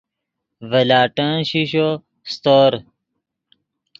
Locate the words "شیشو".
1.49-1.87